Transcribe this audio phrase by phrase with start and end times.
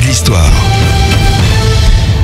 [0.00, 1.01] de l'histoire.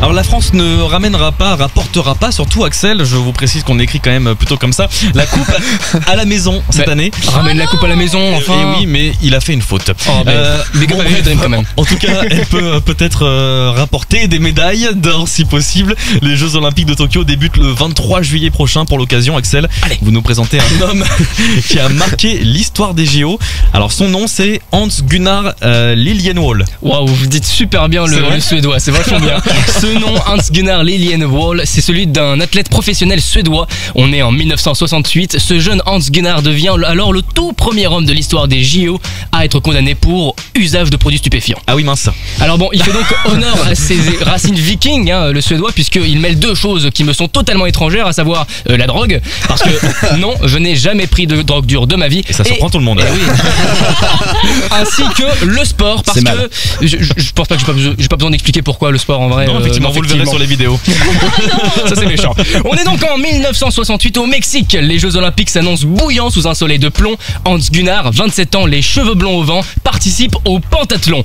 [0.00, 4.00] Alors la France ne ramènera pas, rapportera pas, surtout Axel, je vous précise qu'on écrit
[4.00, 5.50] quand même plutôt comme ça, la coupe
[6.06, 7.10] à la maison cette Mais- année.
[7.28, 8.52] Ramène la coupe à la maison, enfin.
[8.76, 9.90] Et oui, mais il a fait une faute.
[10.08, 11.64] Oh, mais Euh, bon, pas bref, Dream, quand même.
[11.78, 15.94] En tout cas, elle peut euh, peut-être euh, rapporter des médailles d'or si possible.
[16.20, 19.38] Les Jeux Olympiques de Tokyo débutent le 23 juillet prochain pour l'occasion.
[19.38, 19.68] Axel,
[20.02, 21.04] vous nous présentez un homme
[21.66, 23.38] qui a marqué l'histoire des JO.
[23.72, 26.64] Alors son nom c'est Hans Gunnar euh, Lilienwall.
[26.82, 29.36] Waouh, vous dites super bien le, suédois, c'est vachement bien.
[29.80, 33.66] Ce nom, Hans Gunnar Lilienwall, c'est celui d'un athlète professionnel suédois.
[33.94, 35.38] On est en 1968.
[35.38, 39.00] Ce jeune Hans Gunnar devient alors le tout premier homme de l'histoire des JO
[39.32, 41.58] à être condamné pour usage de produits stupéfiants.
[41.66, 42.08] Ah oui mince.
[42.40, 46.38] Alors bon, il fait donc honneur à ses racines vikings, hein, le suédois, puisqu'il mêle
[46.38, 50.34] deux choses qui me sont totalement étrangères, à savoir euh, la drogue, parce que non,
[50.44, 52.22] je n'ai jamais pris de drogue dure de ma vie.
[52.28, 53.02] Et ça surprend tout le monde.
[53.06, 53.20] Eh oui.
[54.72, 56.50] Ainsi que le sport, parce que
[56.86, 59.46] je, pense pas que j'ai pas, besoin- pas besoin d'expliquer pourquoi le sport en vrai.
[59.46, 60.78] Non, euh, effectivement, non, vous le verrez sur les vidéos.
[61.86, 62.34] ça c'est méchant.
[62.64, 64.76] On est donc en 1968 au Mexique.
[64.80, 67.16] Les Jeux Olympiques s'annoncent bouillants sous un soleil de plomb.
[67.44, 71.24] Hans Gunnar, 27 ans, les cheveux blonds au vent, participe au pentathlon.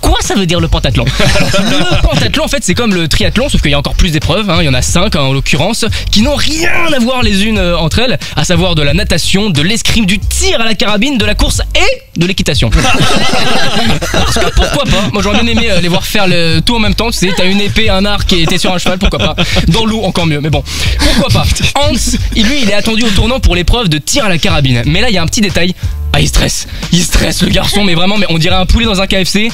[0.00, 1.04] Quoi ça veut dire le pentathlon
[1.58, 4.48] Le pentathlon, en fait, c'est comme le triathlon, sauf qu'il y a encore plus d'épreuves.
[4.50, 4.58] hein.
[4.60, 7.76] Il y en a 5 en l'occurrence, qui n'ont rien à voir les unes euh,
[7.78, 11.24] entre elles, à savoir de la natation, de l'escrime, du tir à la carabine, de
[11.24, 12.70] la course et de l'équitation.
[14.12, 16.80] Parce que pourquoi pas Moi j'aurais bien aimé euh, les voir faire le tout en
[16.80, 17.10] même temps.
[17.10, 19.36] Tu sais, t'as une épée, un arc et t'es sur un cheval, pourquoi pas
[19.68, 20.62] Dans l'eau, encore mieux, mais bon.
[20.98, 21.46] Pourquoi pas
[21.80, 21.92] Hans,
[22.36, 24.82] lui, il est attendu au tournant pour l'épreuve de tir à la carabine.
[24.86, 25.74] Mais là, il y a un petit détail.
[26.12, 26.66] Ah, il stresse.
[26.92, 29.48] Il stresse, le garçon, mais vraiment, mais on dirait un poulet dans un KFC.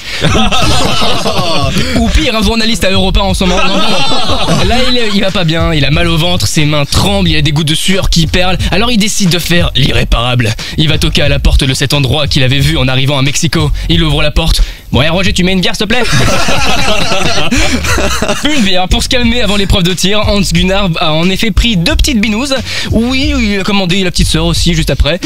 [1.96, 3.58] Ou pire, un journaliste à Europa en ce moment.
[3.62, 4.64] Non, non, non.
[4.66, 7.28] Là, il, est- il va pas bien, il a mal au ventre, ses mains tremblent,
[7.28, 8.56] il a des gouttes de sueur qui perlent.
[8.70, 10.54] Alors il décide de faire l'irréparable.
[10.78, 13.22] Il va toquer à la porte de cet endroit qu'il avait vu en arrivant à
[13.22, 13.70] Mexico.
[13.90, 14.62] Il ouvre la porte.
[14.92, 16.04] Bon, Roger, tu mets une bière, s'il te plaît?
[18.56, 20.20] Une bière pour se calmer avant l'épreuve de tir.
[20.26, 22.54] Hans Gunnar a en effet pris deux petites binouses.
[22.92, 25.20] Oui, il a commandé la petite sœur aussi juste après.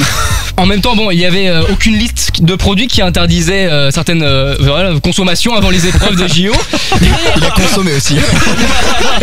[0.61, 3.91] En même temps, bon, il y avait euh, aucune liste de produits qui interdisait euh,
[3.91, 6.53] certaines euh, voilà, consommations avant les épreuves de JO.
[7.01, 8.17] Il a consommé aussi.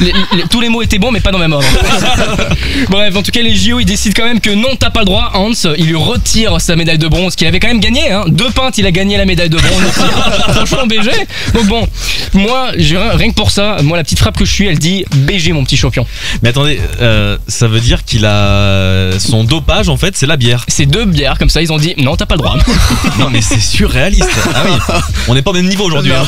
[0.00, 0.14] Voilà.
[0.32, 1.66] Les- les- tous les mots étaient bons, mais pas dans le même ordre.
[2.88, 5.06] Bref, en tout cas, les JO, ils décident quand même que non, t'as pas le
[5.06, 5.30] droit.
[5.34, 8.10] Hans, il lui retire sa médaille de bronze qu'il avait quand même gagné.
[8.10, 8.24] Hein.
[8.28, 9.82] Deux pintes, il a gagné la médaille de bronze.
[10.54, 11.10] Franchement, BG.
[11.54, 11.86] Donc bon,
[12.34, 15.52] moi, rien que pour ça, moi, la petite frappe que je suis, elle dit BG,
[15.52, 16.06] mon petit champion.
[16.42, 20.64] Mais attendez, euh, ça veut dire qu'il a son dopage en fait, c'est la bière.
[20.68, 22.56] C'est deux bières, comme ça, ils ont dit non, t'as pas le droit.
[23.18, 24.28] Non mais c'est surréaliste.
[24.54, 24.72] Ah oui,
[25.28, 26.12] on n'est pas au même niveau aujourd'hui.
[26.12, 26.22] hein.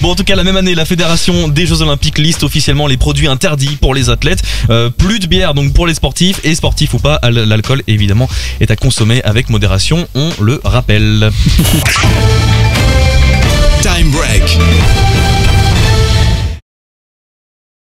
[0.00, 2.96] Bon en tout cas la même année, la fédération des Jeux Olympiques liste officiellement les
[2.96, 4.42] produits interdits pour les athlètes.
[4.70, 8.28] Euh, plus de bière donc pour les sportifs et sportifs ou pas, al- l'alcool évidemment
[8.60, 10.08] est à consommer avec modération.
[10.14, 11.30] On le rappelle.